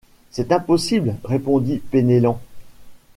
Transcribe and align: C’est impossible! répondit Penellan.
C’est 0.31 0.51
impossible! 0.51 1.13
répondit 1.23 1.77
Penellan. 1.77 2.39